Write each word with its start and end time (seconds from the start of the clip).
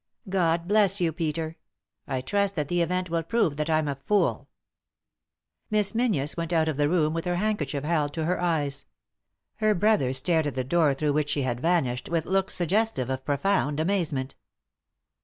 God 0.29 0.67
bless 0.67 0.99
you, 0.99 1.11
Peter 1.11 1.57
I 2.07 2.17
I 2.17 2.21
trust 2.21 2.55
that 2.55 2.69
the 2.69 2.81
event 2.81 3.11
will 3.11 3.21
prove 3.21 3.55
that 3.57 3.69
I'm 3.69 3.87
a 3.87 3.99
fool." 4.07 4.49
Miss 5.69 5.93
Meozies 5.93 6.35
went 6.35 6.51
out 6.51 6.67
of 6.67 6.75
the 6.75 6.89
room 6.89 7.13
with 7.13 7.25
her 7.25 7.35
hand 7.35 7.59
kerchief 7.59 7.83
held 7.83 8.11
to 8.15 8.25
her 8.25 8.41
eyes. 8.41 8.85
Her 9.57 9.75
brother 9.75 10.11
stared 10.11 10.47
at 10.47 10.55
the 10.55 10.63
door 10.63 10.95
through 10.95 11.13
which 11.13 11.29
she 11.29 11.43
had 11.43 11.59
vanished 11.59 12.09
with 12.09 12.25
looks 12.25 12.55
suggestive 12.55 13.11
of 13.11 13.23
profound 13.25 13.79
amazement. 13.79 14.33